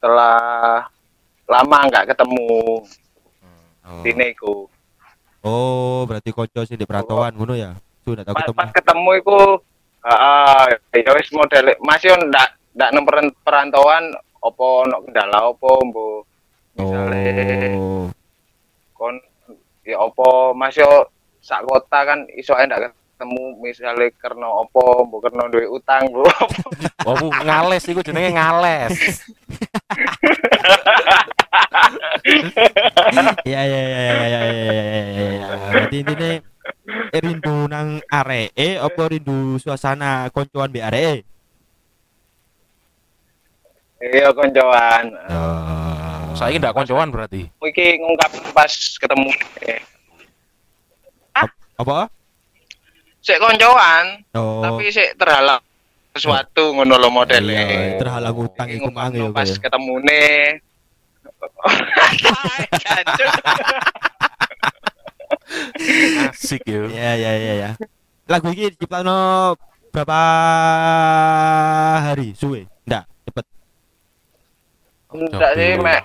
telah 0.00 0.88
lama 1.44 1.78
nggak 1.92 2.16
ketemu 2.16 2.80
sini 4.00 4.32
ku. 4.40 4.64
Oh, 5.44 6.08
berarti 6.08 6.32
konco 6.32 6.64
sih 6.64 6.80
di 6.80 6.88
perantauan 6.88 7.36
ngono 7.36 7.52
ya. 7.52 7.76
Sudah 8.08 8.24
Pas, 8.24 8.40
ketemu. 8.40 8.56
pas 8.56 8.70
ketemu 8.72 9.10
iku 9.20 9.36
ah 10.00 10.64
ya 10.96 11.12
wis 11.12 11.28
model 11.36 11.76
masih 11.84 12.08
ndak 12.24 12.56
ndak 12.72 12.88
nang 12.92 13.04
peran- 13.04 13.36
perantauan 13.44 14.16
opo 14.40 14.88
ono 14.88 15.04
kendala 15.04 15.52
opo 15.52 15.68
mbo 15.84 16.24
misalnya. 16.78 17.74
Oh. 17.78 18.06
Kon 18.94 19.16
ya 19.84 20.00
opo 20.00 20.54
masih 20.56 20.86
sak 21.44 21.62
kota 21.68 21.98
kan 22.08 22.24
iso 22.34 22.56
enak 22.56 22.90
ketemu 23.14 23.44
misalnya 23.62 24.10
karena 24.18 24.46
opo 24.48 25.06
bu 25.06 25.22
karena 25.22 25.46
duit 25.46 25.70
utang 25.70 26.02
bu 26.10 26.26
opo 27.10 27.26
ngales 27.44 27.84
itu 27.86 28.00
jenenge 28.02 28.30
ngales. 28.34 28.92
Ya 33.44 33.60
ya 33.62 33.82
ya 33.84 34.00
ya 34.00 34.14
ya 34.16 34.26
ya 34.26 34.40
ya, 34.40 34.44
ya, 34.48 34.94
ya, 35.12 35.26
ya. 35.36 35.82
ini 35.92 36.00
intinya 36.00 36.30
eh, 37.12 37.20
rindu 37.20 37.68
nang 37.68 38.00
aree 38.08 38.50
opo 38.80 39.02
rindu 39.06 39.60
suasana 39.60 40.32
koncoan 40.32 40.72
bi 40.72 40.80
iya 44.00 44.28
koncoan. 44.32 45.04
Oh. 45.30 45.83
Saiki 46.34 46.56
ndak 46.58 46.72
koncoan 46.72 47.08
berarti. 47.08 47.46
iki 47.62 47.84
ngungkap 47.96 48.30
pas 48.50 48.70
ketemu 48.70 49.30
eh, 49.62 49.80
apa? 51.74 52.06
sik 53.18 53.38
koncoan 53.38 54.22
Oh. 54.32 54.60
tapi 54.60 54.88
sik 54.88 55.14
terhalang 55.14 55.60
sesuatu 56.10 56.72
ngono 56.72 56.94
lo 56.94 57.08
modele 57.08 57.50
Iya, 57.50 57.96
terhalang 57.96 58.34
utang 58.36 58.68
iku 58.68 58.88
mang 58.88 59.10
ya. 59.10 59.28
pas 59.30 59.44
ya. 59.44 59.56
ketemune. 59.56 60.22
Asik 66.30 66.62
yo. 66.64 66.86
Iya 66.86 67.10
iya 67.14 67.32
iya 67.34 67.52
ya. 67.54 67.70
Lagu 68.24 68.48
iki 68.48 68.72
diciptakno 68.72 69.52
berapa 69.90 70.18
hari 72.02 72.32
suwe? 72.34 72.66
Ndak, 72.84 73.04
cepet. 73.24 73.44
enggak 75.14 75.52
sih 75.54 75.70
mek 75.78 76.00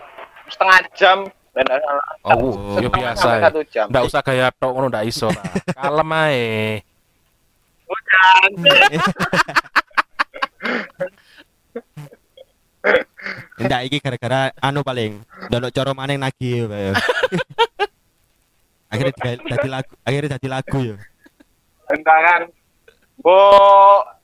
setengah 0.49 0.79
jam 0.97 1.17
dan 1.53 1.65
eh, 1.65 1.81
oh, 2.29 2.77
yo 2.77 2.87
iya, 2.87 2.89
biasa. 2.89 3.29
Enggak 3.89 4.03
ya. 4.05 4.07
usah 4.07 4.21
gaya 4.21 4.47
tok 4.53 4.71
ngono 4.73 4.87
ndak 4.87 5.05
iso. 5.09 5.29
Kalem 5.73 6.11
ae. 6.13 6.81
Hujan. 7.89 8.51
Ndak 13.59 13.81
iki 13.91 13.99
gara-gara 13.99 14.55
anu 14.63 14.87
paling 14.87 15.19
ndelok 15.51 15.75
cara 15.75 15.91
maning 15.91 16.15
nagi 16.21 16.63
ya. 16.63 16.67
ya. 16.71 16.93
akhirnya 18.93 19.13
jadi 19.43 19.67
lagu, 19.67 19.91
akhirnya 20.07 20.29
jadi 20.39 20.47
lagu 20.47 20.79
ya. 20.79 20.95
Entangan. 21.91 22.47
Bo 23.19 23.35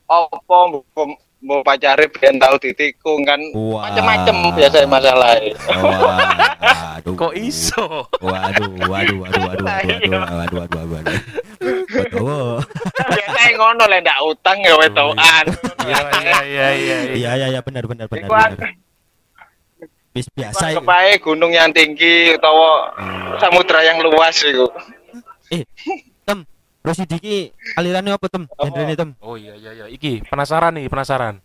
opo 0.07 0.57
mbok 0.71 1.19
bo 1.45 1.61
pacare 1.61 2.09
ben 2.09 2.41
tau 2.41 2.57
ditikung 2.57 3.21
kan. 3.21 3.37
Wah. 3.53 3.85
macem-macem 3.87 4.35
biasa 4.57 4.77
masalah 4.89 5.37
waduh. 5.69 7.13
Kok 7.13 7.33
iso? 7.37 8.09
waduh 8.19 8.69
waduh 8.89 9.17
waduh 9.21 9.41
waduh 9.45 9.65
waduh 9.65 9.65
waduh 9.69 10.21
waduh 10.25 10.57
waduh 10.57 10.57
waduh 10.57 10.89
waduh 10.89 11.17
waduh. 11.93 12.57
Biasa 12.97 13.41
ngono 13.55 13.83
lah 13.85 13.99
ndak 14.01 14.19
utang 14.25 14.57
ya 14.65 14.73
wetokan 14.75 15.45
Iya 15.85 15.99
iya 16.01 16.39
iya 16.41 16.67
iya. 16.73 16.73
iya. 16.73 16.97
iya 17.13 17.31
iya 17.37 17.47
iya 17.53 17.61
benar 17.61 17.85
benar 17.85 18.09
benar 18.09 18.27
benar. 18.27 18.73
Bis 20.15 20.27
biasa 20.31 20.71
iku 20.71 20.81
kepae 20.81 21.11
gunung 21.19 21.51
yang 21.51 21.69
tinggi 21.75 22.33
utawa 22.33 22.89
samudra 23.37 23.83
yang 23.83 23.99
luas 24.01 24.39
iku. 24.41 24.65
Eh 25.51 25.61
tem 26.25 26.41
Rosidi 26.85 27.17
ki 27.17 27.37
alirannya 27.75 28.13
apa 28.13 28.29
tem 28.29 28.45
Apa? 28.45 28.69
genre 28.69 28.93
tem 28.93 29.09
Oh 29.19 29.33
iya 29.33 29.57
iya 29.57 29.71
iya. 29.73 29.85
Iki 29.89 30.29
penasaran 30.29 30.77
nih, 30.77 30.85
penasaran. 30.85 31.41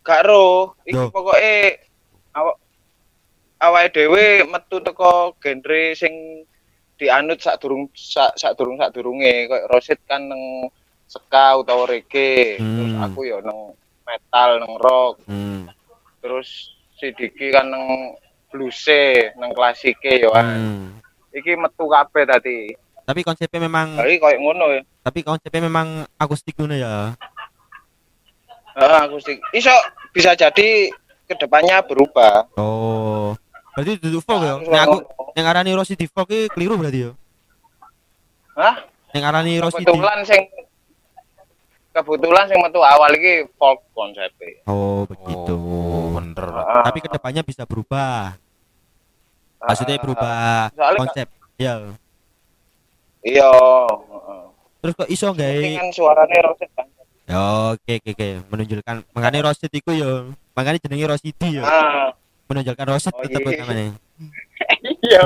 gak 0.00 0.24
ro 0.24 0.74
iki 0.88 0.96
Yo. 0.96 1.12
pokoke 1.12 1.54
awak 2.32 2.56
awake 3.60 3.92
dhewe 3.92 4.26
metu 4.48 4.80
teko 4.80 5.36
genre 5.36 5.92
sing 5.92 6.42
dianut 6.96 7.36
sak 7.38 7.60
durung 7.60 7.86
sak 7.92 8.32
sak 8.34 8.56
durung 8.56 8.80
sak 8.80 8.96
durunge 8.96 9.46
koyo 9.46 9.68
Rosid 9.68 10.00
kan 10.08 10.24
neng 10.24 10.72
ska 11.04 11.60
utawa 11.60 11.84
reggae 11.84 12.56
terus 12.56 12.92
Hmm. 12.96 13.04
aku 13.04 13.20
ya 13.28 13.38
neng 13.44 13.76
metal 14.08 14.50
neng 14.64 14.74
rock 14.80 15.20
hmm. 15.28 15.68
terus 16.24 16.48
si 16.96 17.12
Diki 17.12 17.52
kan 17.52 17.68
neng 17.68 18.16
bluese 18.48 19.36
neng 19.36 19.52
klasike 19.52 20.16
ya 20.16 20.32
kan 20.32 20.46
hmm. 20.48 20.86
iki 21.36 21.60
metu 21.60 21.86
kabeh 21.86 22.24
tadi 22.24 22.72
tapi 23.10 23.26
konsepnya 23.26 23.66
memang 23.66 23.98
jadi 23.98 24.22
koyo 24.22 24.38
ngono 24.38 24.66
ya. 24.70 24.82
Tapi 25.02 25.26
konsepnya 25.26 25.66
memang 25.66 26.06
akustik 26.14 26.54
ngono 26.54 26.78
ya. 26.78 27.18
Heeh, 28.78 28.98
akustik. 29.02 29.42
Iso 29.50 29.74
bisa 30.14 30.38
jadi 30.38 30.94
ke 31.26 31.34
depannya 31.34 31.82
berubah. 31.82 32.46
Oh. 32.54 33.34
Berarti 33.74 33.98
duduk 33.98 34.22
folk 34.22 34.46
ya? 34.46 34.62
Yang 34.62 34.82
aku 34.86 34.96
ngomong, 35.02 35.34
yang 35.34 35.46
arani 35.50 35.70
Rosidi 35.74 36.06
folk 36.06 36.30
ki 36.30 36.54
keliru 36.54 36.78
berarti 36.78 37.10
ya? 37.10 37.12
Hah? 38.54 38.76
yang 39.10 39.26
arani 39.26 39.58
Rosidi 39.58 39.90
kebetulan 39.90 40.22
sing 40.22 40.42
kebetulan 41.90 42.46
sing 42.46 42.58
metu 42.62 42.78
awal 42.78 43.10
iki 43.18 43.50
folk 43.58 43.82
konsepnya. 43.90 44.62
Oh 44.70 45.02
begitu. 45.10 45.58
Oh, 45.58 46.14
bener. 46.14 46.46
Ah, 46.62 46.86
tapi 46.86 47.02
ke 47.02 47.10
depannya 47.10 47.42
bisa 47.42 47.66
berubah. 47.66 48.38
Ah, 49.58 49.66
maksudnya 49.74 49.98
ah, 49.98 50.02
berubah 50.06 50.38
Soalnya 50.78 51.00
konsep. 51.02 51.26
ya 51.58 51.74
iya 53.22 53.50
terus 54.80 54.94
kok 54.94 55.08
iso 55.08 55.28
Penting 55.30 55.76
gawe 55.76 55.78
kan 55.78 55.88
suaranya 55.90 56.38
Roset 56.42 56.70
kan 56.72 56.86
oke 57.70 57.92
oke 57.94 58.10
oke 58.10 58.28
menunjukkan 58.48 58.96
makanya 59.10 59.40
Rosid 59.44 59.70
iku 59.70 59.90
yo 59.90 60.10
makanya 60.50 60.78
jenenge 60.78 61.06
Rosidi 61.06 61.48
yo 61.52 61.62
Ah, 61.62 62.10
menunjukkan 62.46 62.86
Rosid 62.86 63.12
Oh, 63.12 63.22
tetep 63.22 63.44
iya. 63.44 63.60
namanya 63.60 63.84
iya. 65.06 65.22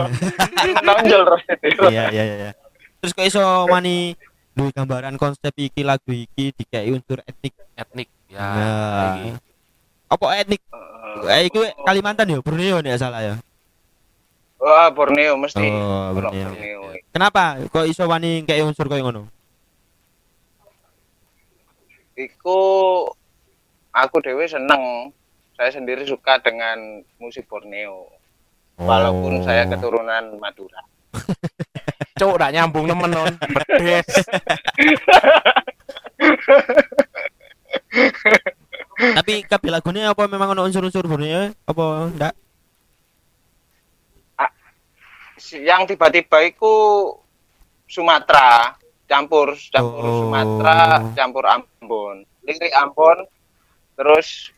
Menonjol 0.80 1.22
Rosid 1.24 1.59
itu. 1.61 1.83
iya 1.87 2.11
iya 2.11 2.22
iya 2.24 2.50
terus 2.98 3.12
kok 3.12 3.24
iso 3.24 3.40
wani 3.66 4.18
duwe 4.50 4.70
gambaran 4.70 5.14
konsep 5.14 5.50
iki 5.54 5.83
lagu 5.83 6.09
iki 6.09 6.50
dikai 6.52 6.88
unsur 6.88 7.22
etnik 7.22 7.54
etnik 7.74 8.09
ya 8.26 8.38
Nah. 8.38 9.37
apa 10.07 10.24
etnik 10.37 10.61
Heeh. 10.64 11.30
eh 11.33 11.42
iku 11.44 11.59
Kalimantan 11.80 12.26
yo 12.28 12.38
Borneo 12.38 12.78
nek 12.78 12.96
salah 12.96 13.22
ya 13.22 13.35
Wah, 14.54 14.88
Borneo 14.88 15.37
mesti. 15.37 15.61
Oh, 15.61 16.09
Ono 16.09 16.24
Borneo. 16.24 16.93
Kenapa 17.14 17.62
kok 17.70 17.87
iso 17.87 18.05
wani 18.05 18.42
kayak 18.42 18.66
unsur 18.66 18.85
koyo 18.85 19.07
ngono 19.07 19.22
Iku 22.14 22.59
aku 23.90 24.16
dewe 24.22 24.46
seneng. 24.46 25.11
Saya 25.55 25.70
sendiri 25.70 26.03
suka 26.03 26.38
dengan 26.38 26.79
musik 27.18 27.42
Borneo. 27.46 28.07
Walaupun 28.74 29.38
Oh. 29.38 29.42
saya 29.42 29.66
keturunan 29.66 30.38
Madura. 30.38 30.79
cuk 32.14 32.38
ndak 32.38 32.55
nyambung 32.55 32.87
nemen 32.87 33.11
non 33.11 33.27
bedes 33.50 34.07
tapi 39.18 39.42
kabeh 39.42 39.70
lagune 39.70 40.07
apa 40.07 40.31
memang 40.31 40.55
ono 40.55 40.62
unsur-unsur 40.62 41.11
Borneo 41.11 41.50
apa 41.66 41.85
ndak 42.14 42.35
Si- 45.34 45.34
Yang 45.52 45.94
tiba-tiba 45.94 46.38
iku 46.48 46.74
Sumatera 47.85 48.80
campur 49.04 49.52
campur 49.68 50.00
Oh. 50.00 50.16
Sumatera 50.24 51.04
campur 51.12 51.44
Ambon. 51.44 52.24
Lirik 52.48 52.72
Ambon 52.72 53.28
terus 53.98 54.48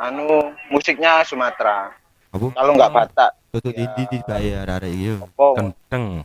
anu 0.00 0.56
musiknya 0.72 1.20
Sumatera. 1.28 1.92
Kalau 2.32 2.72
nggak 2.72 2.92
Batak, 2.96 3.30
tutup 3.52 3.76
Ya. 3.76 3.92
di 3.92 4.04
dibayar 4.08 4.80
yo 4.88 5.28
oh, 5.36 5.52
gendeng 5.52 6.24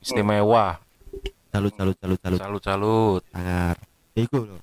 istimewa 0.00 0.80
salut 1.52 1.76
salut 1.76 1.96
salut 2.00 2.16
salut 2.16 2.40
salut 2.40 2.62
salut 2.64 3.22
sangar 3.28 3.76
iku 4.16 4.48
lho 4.48 4.56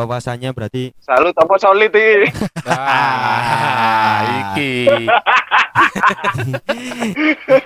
wawasannya 0.00 0.56
berarti 0.56 0.96
salut 1.04 1.36
apa 1.36 1.54
solid 1.60 1.92
iki? 1.92 2.32
ah 2.64 4.20
iki. 4.24 4.88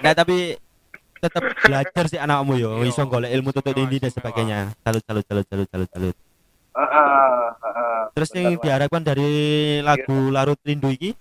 Nah 0.03 0.13
tapi 0.19 0.59
tetap 1.23 1.43
belajar 1.63 2.05
sih 2.11 2.19
anakmu 2.19 2.59
yo. 2.59 2.83
Iso 2.83 3.07
golek 3.07 3.31
ilmu 3.31 3.55
tutup 3.55 3.79
ini 3.79 4.03
dan 4.03 4.11
sebagainya. 4.11 4.59
Salut 4.83 5.03
salut 5.07 5.25
salut 5.31 5.47
salut 5.47 5.69
salut 5.71 5.89
salut. 5.95 6.17
Terus 8.19 8.31
yang 8.35 8.59
diharapkan 8.59 9.03
dari 9.07 9.31
lagu 9.81 10.35
larut 10.35 10.59
rindu 10.67 10.91
iki? 10.91 11.15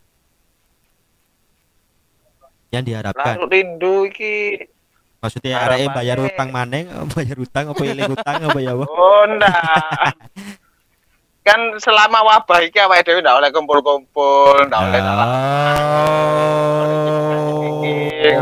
Yang 2.74 2.84
diharapkan. 2.90 3.38
Larut 3.38 3.54
rindu 3.54 4.10
iki. 4.10 4.66
Maksudnya 5.24 5.56
arek 5.64 5.88
bayar 5.96 6.20
utang 6.20 6.52
maneng 6.52 6.92
bayar 7.16 7.40
utang 7.40 7.72
apa 7.72 7.80
eling 7.80 8.12
utang 8.12 8.44
apa 8.44 8.60
ya 8.60 8.76
apa 8.76 8.86
Oh 8.92 9.24
ndak. 9.32 9.56
kan 11.44 11.60
selama 11.78 12.24
wabah 12.24 12.64
iki 12.64 12.80
awake 12.80 13.04
dhewe 13.04 13.20
ndak 13.20 13.36
oleh 13.36 13.50
kumpul-kumpul, 13.52 14.64
ndak 14.64 14.80
oleh 14.80 15.00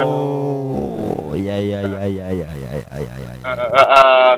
Oh, 0.02 1.34
iya 1.34 1.58
iya 1.58 1.80
iya 1.82 2.02
iya 2.06 2.28
iya 2.30 2.50
iya 2.54 2.70
iya 2.72 2.88
iya 3.02 3.14
iya. 3.18 3.32
iya. 3.34 3.52
Heeh. 3.74 4.32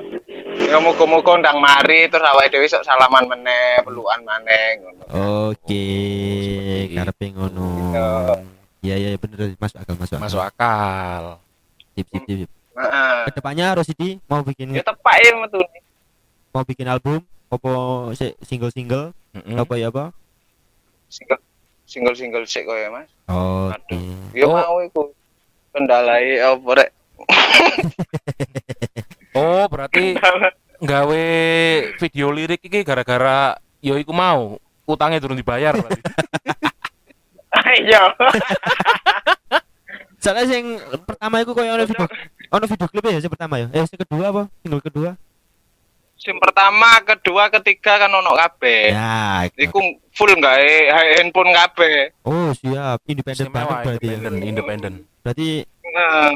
Ya 0.64 0.78
muga-muga 0.80 1.36
ndang 1.38 1.60
mari 1.60 2.08
terus 2.08 2.24
awake 2.24 2.50
dhewe 2.50 2.66
sok 2.66 2.88
salaman 2.88 3.28
meneh, 3.28 3.84
pelukan 3.84 4.24
maneh 4.24 4.80
ngono. 4.80 5.04
Oke, 5.52 5.86
karepe 6.90 7.26
ngono. 7.32 7.68
Iya 8.80 8.96
iya 8.96 9.10
bener 9.16 9.56
masuk 9.56 9.80
akal 9.80 9.96
masuk 9.96 10.16
akal. 10.16 10.24
masuk 10.24 10.42
akal 10.42 11.24
Sip 11.94 12.08
sip 12.08 12.24
sip. 12.26 12.38
sip. 12.44 12.50
Heeh. 12.74 13.16
Ke 13.28 13.32
depannya 13.34 13.68
Rosidi 13.76 14.18
mau 14.26 14.42
bikin 14.42 14.72
Ya 14.72 14.84
tepak 14.84 15.16
ya 15.20 15.32
metu. 15.36 15.60
mau 16.50 16.62
bikin 16.62 16.86
album 16.86 17.20
apa 17.54 17.72
single 18.44 18.74
single 18.74 19.14
Mm-mm. 19.34 19.58
apa 19.58 19.74
ya 19.78 19.90
apa? 19.90 20.14
Single 21.10 21.42
single-single 21.86 22.46
sik 22.50 22.66
kok 22.66 22.74
ya, 22.74 22.90
Mas. 22.90 23.10
Oke. 23.30 23.98
Ya 24.34 24.50
Oh. 24.50 24.58
mau 24.58 24.82
iku. 24.82 25.14
Kendalai 25.74 26.38
apa 26.38 26.70
rek? 26.78 26.90
oh 29.38 29.66
berarti 29.70 30.18
nggawe 30.78 31.26
video 31.98 32.28
lirik 32.30 32.62
iki 32.62 32.86
gara-gara 32.86 33.58
yo 33.82 33.98
iku 33.98 34.14
mau 34.14 34.62
utangnya 34.86 35.18
turun 35.18 35.38
dibayar 35.38 35.74
berarti. 35.74 36.02
Ayo. 37.54 38.04
Soalnya 40.24 40.56
yang 40.56 40.80
pertama 41.04 41.42
itu 41.42 41.52
koyo 41.52 41.74
ono 41.74 41.84
video 41.90 42.06
ono 42.54 42.66
video 42.70 42.88
klip 42.88 43.04
ya 43.10 43.18
yang 43.18 43.34
pertama 43.34 43.56
ya. 43.60 43.68
Eh 43.74 43.82
yang 43.82 43.90
kedua 43.90 44.26
apa? 44.30 44.44
Single 44.62 44.84
kedua? 44.86 45.12
Sing 46.24 46.40
pertama, 46.40 47.04
kedua, 47.04 47.52
ketiga 47.52 48.00
kan 48.00 48.08
ono 48.08 48.32
kabeh. 48.32 48.96
Ya. 48.96 49.44
Iku 49.60 50.00
full 50.16 50.32
gawe 50.40 50.72
handphone 51.20 51.52
kabeh. 51.52 52.16
Oh 52.24 52.56
siap, 52.56 53.04
independen 53.04 53.52
banget 53.52 53.76
berarti 53.84 54.08
ya. 54.08 54.16
independen 54.16 54.44
independen 54.48 54.94
Berarti 55.20 55.68
Heeh. 55.68 56.32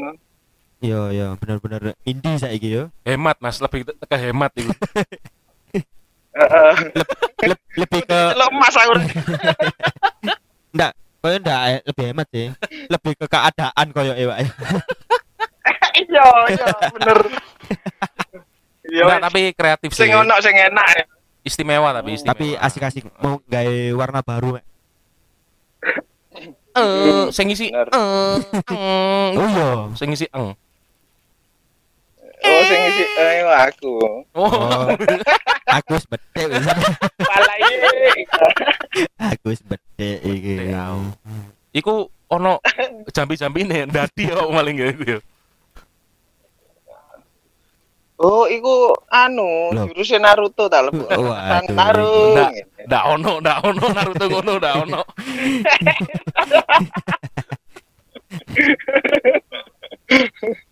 iya 0.78 1.00
iya 1.10 1.26
benar-benar 1.34 1.98
indie 2.06 2.38
saiki 2.38 2.70
ya. 2.70 2.84
hemat 3.02 3.42
mas 3.42 3.58
lebih 3.58 3.82
ke 3.82 4.16
hemat 4.16 4.54
itu 4.54 4.70
lebih 7.78 8.00
ke 8.06 8.18
Delok 8.34 8.52
Mas 8.54 8.74
aku. 8.78 8.94
enggak, 10.74 10.92
koyo 11.18 11.36
enggak 11.42 11.60
eh, 11.66 11.80
lebih 11.82 12.04
hemat 12.12 12.26
sih. 12.30 12.46
Lebih 12.86 13.12
ke 13.18 13.26
keadaan 13.26 13.86
koyo 13.90 14.12
Pak. 14.14 14.38
Iya, 15.98 16.24
iya, 16.54 16.66
bener. 16.94 17.18
Iya, 18.88 19.04
Enggak, 19.04 19.20
tapi 19.28 19.40
kreatif 19.52 19.90
sih 19.92 20.08
sing 20.08 20.16
ono 20.16 20.34
sing 20.40 20.56
enak. 20.56 20.86
ya. 20.90 21.04
istimewa 21.44 21.92
tapi 21.92 22.16
istimewa 22.16 22.32
Tapi 22.32 22.46
asik-asik 22.56 23.04
mau 23.20 23.40
gawe 23.44 23.76
warna 23.94 24.20
baru. 24.20 24.56
Mek. 24.56 24.64
eh 26.72 27.24
sing 27.28 27.46
Bener. 27.50 27.88
eh. 27.90 28.36
Oh 29.36 29.48
iya. 29.48 29.70
sing 29.92 30.08
ngisi 30.08 30.26
eng 30.32 30.56
Oh, 32.38 32.60
sing 32.64 32.80
isi 32.86 33.04
eh 33.18 33.42
aku. 33.44 33.94
oh 34.32 34.46
Oh. 34.46 34.86
Aku 35.78 36.00
wis. 36.00 36.06
Palai. 36.08 37.60
Aku 39.20 39.52
wis 39.52 39.60
bedek 39.60 40.18
iki. 40.24 40.54
Iku 41.76 42.08
ono 42.32 42.62
jambi-jambine 43.10 43.84
ndadi 43.84 44.32
kok 44.32 44.48
maling 44.48 44.80
ya 44.80 45.18
Oh, 48.18 48.50
iku 48.50 48.90
anu, 49.06 49.70
jurusnya 49.94 50.18
Naruto 50.18 50.66
tak 50.66 50.90
lebu. 50.90 51.06
Naruto. 51.70 52.50
ndak 52.88 53.04
ono 53.14 53.38
ndak 53.38 53.58
ono 53.62 53.84
Naruto 53.94 54.24
ngono 54.26 54.52
ndak 54.58 54.74
ono 54.82 55.00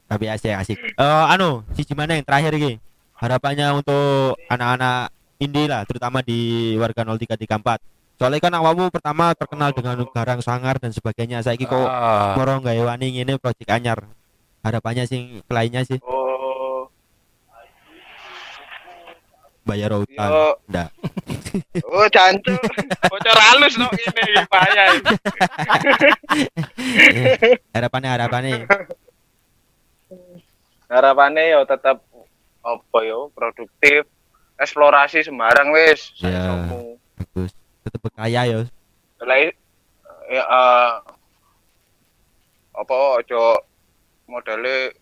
Tapi 0.07 0.25
asik 0.27 0.55
asik. 0.55 0.79
Eh 0.97 1.25
anu, 1.31 1.63
siji 1.77 1.93
mana 1.93 2.17
yang 2.17 2.27
terakhir 2.27 2.53
iki? 2.57 2.79
Harapannya 3.17 3.73
untuk 3.75 4.37
anak-anak 4.51 5.09
indie 5.39 5.69
lah, 5.69 5.85
terutama 5.89 6.21
di 6.21 6.73
warga 6.77 7.05
0334. 7.05 7.81
Soalnya 8.17 8.41
kan 8.41 8.53
awalmu 8.57 8.89
pertama 8.89 9.37
terkenal 9.37 9.77
dengan 9.77 10.01
garang 10.09 10.41
sangar 10.41 10.81
dan 10.81 10.89
sebagainya. 10.89 11.45
Saiki 11.45 11.69
kok 11.69 11.85
Ah, 11.85 12.33
moro 12.33 12.57
gawe 12.65 12.83
wani 12.97 13.13
ngene 13.13 13.37
project 13.37 13.69
anyar. 13.69 14.09
Harapannya 14.65 15.07
sing 15.07 15.47
lainnya 15.47 15.87
sih 15.87 16.03
Oh, 16.03 16.26
bayar 19.67 19.91
utang. 19.93 20.31
Yo. 20.31 20.47
Ndak. 20.71 20.89
oh 21.91 22.07
jancu. 22.07 22.55
Bocor 23.11 23.35
halus 23.37 23.75
no 23.75 23.91
ini 23.91 24.21
ini. 24.23 24.43
harapannya 27.75 28.11
harapannya 28.15 28.55
Harapannya 30.87 31.43
yo 31.51 31.67
tetap 31.67 31.99
apa 32.63 32.99
yo 33.03 33.35
produktif, 33.35 34.07
eksplorasi 34.55 35.27
sembarang 35.27 35.75
wis. 35.75 36.15
Ya. 36.23 36.71
Bagus. 37.19 37.51
Tetep 37.83 38.03
kaya 38.15 38.47
ya. 38.47 38.59
Lah 39.27 39.39
i- 39.43 39.59
ya 40.31 40.43
eh, 40.43 40.91
apa 42.77 42.95
ojo 43.19 43.43
modele 44.31 44.95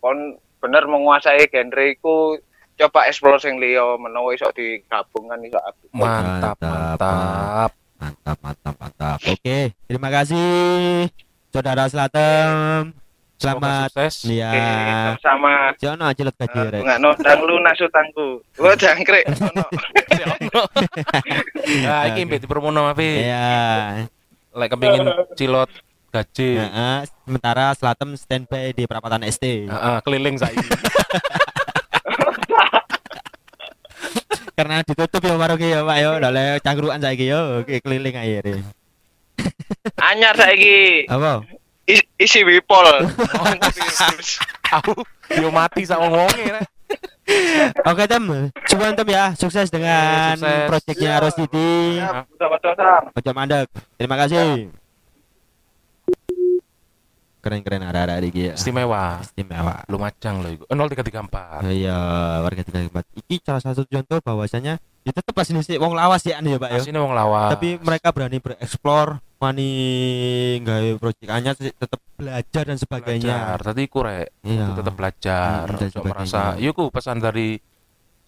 kon 0.00 0.36
bener 0.60 0.84
menguasai 0.88 1.48
genre 1.52 1.84
iku 1.88 2.36
coba 2.78 3.00
explore 3.04 3.36
sing 3.36 3.58
liya 3.58 3.82
menawa 3.96 4.30
iso 4.30 4.46
digabungkan 4.50 5.42
iso 5.42 5.58
apik. 5.58 5.90
mantap 5.90 6.56
Mantap. 6.56 6.56
mantap 6.62 7.72
Mantap, 7.98 8.38
mantap, 8.38 8.74
mantap. 8.78 9.18
Oke, 9.26 9.74
terima 9.84 10.06
kasih 10.08 11.10
Saudara 11.50 11.90
Selatan. 11.90 12.94
Selamat 13.34 13.90
sukses. 13.90 14.26
ya. 14.28 14.50
Oke, 14.50 14.62
sama 15.18 15.70
Si 15.74 15.86
ono 15.86 16.06
cilet 16.10 16.34
gaji 16.36 16.58
rek. 16.68 16.82
nggak 16.82 16.98
nodang 16.98 17.40
lunas 17.42 17.78
utangku. 17.78 18.38
Wah 18.56 18.74
jangkrik. 18.74 19.26
Nah, 21.78 22.08
iki 22.08 22.24
mbek 22.24 22.40
dipromono 22.40 22.88
Afi. 22.88 23.26
Iya. 23.26 24.08
Lek 24.50 24.68
kepengin 24.72 25.04
cilot 25.34 25.70
gaji. 26.08 26.50
Heeh, 26.56 26.96
sementara 27.22 27.74
Slatem 27.74 28.14
standby 28.14 28.72
di 28.72 28.86
perapatan 28.86 29.26
ST. 29.26 29.66
Heeh, 29.66 29.96
keliling 30.02 30.38
saiki. 30.38 30.62
Karena 34.58 34.82
ditutup 34.82 35.22
ya 35.22 35.38
warung 35.38 35.62
ya 35.62 35.86
Pak 35.86 35.98
yo, 36.02 36.10
ndale 36.18 36.58
cangkruan 36.66 36.98
saiki 36.98 37.30
yo, 37.30 37.62
oke 37.62 37.78
keliling 37.78 38.10
re. 38.42 38.58
Anyar 40.02 40.34
saiki 40.34 41.06
Apa? 41.06 41.46
Is- 41.86 42.02
isi 42.18 42.42
wipol. 42.42 42.82
Aku 44.82 44.98
yo 45.38 45.48
mati 45.54 45.86
sak 45.86 46.02
wong-wonge. 46.02 46.58
Oke 47.86 48.02
tem, 48.10 48.24
cuman 48.66 48.96
tem 48.98 49.08
ya, 49.14 49.30
sukses 49.38 49.70
dengan 49.70 50.34
proyeknya. 50.66 51.22
Ya, 51.22 52.08
Sam. 52.74 53.14
Ojo 53.14 53.30
mandek. 53.30 53.68
Terima 53.94 54.16
kasih. 54.18 54.74
Keren-keren 57.48 57.80
ada-ada 57.80 58.20
iki 58.20 58.52
ya. 58.52 58.54
Istimewa. 58.60 59.24
Istimewa. 59.24 59.88
Lumajang 59.88 60.44
loh. 60.44 60.52
Eh, 60.52 60.60
0334. 60.68 61.64
Iya, 61.64 61.98
warga 62.44 62.60
tiga 62.60 62.78
tempat. 62.84 63.04
Iki 63.16 63.34
salah 63.40 63.62
satu 63.64 63.88
contoh 63.88 64.20
bahwasanya 64.20 64.76
ya 65.00 65.12
tetap 65.16 65.32
pas 65.32 65.48
ini 65.48 65.64
sih 65.64 65.80
wong 65.80 65.96
lawas 65.96 66.20
ya 66.28 66.44
ya 66.44 66.60
Pak 66.60 66.68
ya. 66.68 66.84
Asine 66.84 67.00
wong 67.00 67.16
lawas. 67.16 67.56
Tapi 67.56 67.80
mereka 67.80 68.12
berani 68.12 68.36
bereksplor, 68.44 69.24
wani 69.40 69.70
gawe 70.60 70.88
anyar 71.32 71.56
sih, 71.56 71.72
tetap 71.72 71.96
belajar 72.20 72.62
dan 72.68 72.76
sebagainya. 72.76 73.56
belajar. 73.56 73.58
Tadi 73.72 73.82
ku 73.88 73.98
rek 74.04 74.28
Iya. 74.44 74.76
tetap 74.76 74.94
belajar. 74.94 75.64
Hmm, 75.64 75.78
dan 75.80 76.04
merasa, 76.04 76.42
yuk 76.60 76.76
pesan 76.92 77.24
dari 77.24 77.56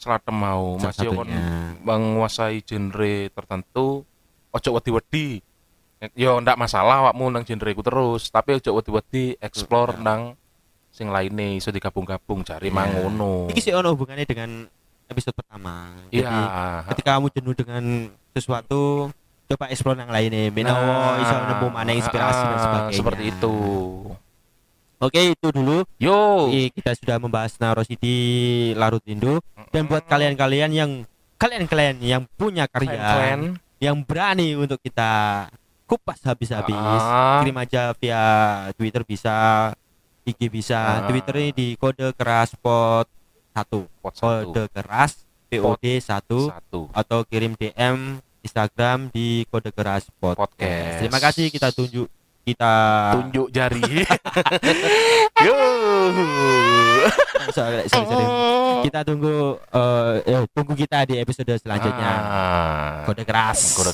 Selatem 0.01 0.33
mau 0.33 0.81
Salah 0.81 0.97
Mas 0.97 1.05
yo 1.05 1.13
kon 1.13 1.29
menguasai 1.85 2.65
genre 2.65 3.29
tertentu 3.37 4.01
ojo 4.49 4.69
wedi-wedi. 4.73 5.45
Yo 6.13 6.41
ndak 6.41 6.57
masalah 6.57 7.05
awakmu 7.05 7.29
nang 7.29 7.45
genre 7.45 7.71
ku 7.71 7.81
terus, 7.81 8.29
tapi 8.29 8.57
ojo 8.57 8.73
wedi-wedi 8.73 9.37
explore 9.37 9.97
nang 9.97 10.33
sing 10.89 11.07
lainnya 11.07 11.55
iso 11.55 11.69
digabung-gabung 11.69 12.41
cari 12.41 12.67
Iya. 12.67 12.75
mangono. 12.75 13.47
Iki 13.47 13.61
sih 13.61 13.73
ono 13.73 13.93
hubungannya 13.93 14.25
dengan 14.25 14.65
episode 15.07 15.37
pertama. 15.37 15.93
Iya. 16.09 16.33
ketika 16.89 17.15
kamu 17.15 17.29
jenuh 17.31 17.53
dengan 17.53 17.85
sesuatu 18.31 19.13
coba 19.45 19.67
explore 19.69 19.99
yang 19.99 20.09
lainnya 20.09 20.49
menowo 20.49 21.19
iso 21.19 21.37
nemu 21.37 21.67
mana 21.69 21.93
inspirasi 21.93 22.41
dan 22.41 22.49
ah, 22.49 22.63
sebagainya 22.63 22.97
Seperti 22.97 23.23
itu. 23.29 23.55
oke 24.97 25.21
itu 25.27 25.47
dulu 25.51 25.83
Yo. 25.97 26.47
Jadi, 26.47 26.71
kita 26.73 26.91
sudah 26.95 27.17
membahas 27.19 27.59
Narosidi 27.59 28.17
Larut 28.73 29.03
Rindu 29.03 29.43
dan 29.69 29.85
buat 29.85 30.07
kalian-kalian 30.07 30.71
yang 30.71 30.91
kalian-kalian 31.37 31.99
yang 32.01 32.23
punya 32.31 32.65
karya 32.65 32.95
Keren. 32.95 33.41
yang 33.77 34.01
berani 34.01 34.55
untuk 34.55 34.79
kita 34.79 35.45
kupas 35.91 36.23
habis-habis 36.23 36.71
Ah. 36.73 37.43
kirim 37.43 37.59
aja 37.59 37.91
via 37.99 38.23
Twitter 38.79 39.03
bisa 39.03 39.35
IG 40.23 40.47
bisa 40.47 40.79
Ah. 40.79 41.11
Twitter 41.11 41.35
ini 41.37 41.51
di 41.51 41.67
kode 41.75 42.15
keras 42.15 42.55
pot 42.55 43.11
satu 43.51 43.91
Pot 43.99 44.15
kode 44.15 44.71
keras 44.71 45.27
POD 45.51 45.99
satu 45.99 46.55
atau 46.95 47.27
kirim 47.27 47.59
DM 47.59 48.23
Instagram 48.41 49.11
di 49.11 49.43
kode 49.51 49.75
keras 49.75 50.07
podcast. 50.15 50.55
Podcast. 50.55 50.99
Terima 51.03 51.19
kasih 51.19 51.51
kita 51.51 51.75
tunjuk 51.75 52.07
kita 52.41 52.73
Tunjuk 53.19 53.47
jari. 53.51 53.83
Yo. 55.45 55.57
sorry, 57.51 57.85
sorry, 57.85 58.07
sorry. 58.07 58.27
kita 58.81 59.01
tunggu 59.05 59.33
eh, 59.61 60.15
eh, 60.25 60.43
tunggu 60.51 60.73
kita 60.75 61.05
di 61.05 61.17
episode 61.17 61.53
selanjutnya. 61.57 62.13
Ah. 62.13 62.95
Kode 63.05 63.25
keras. 63.25 63.77
Kode 63.77 63.89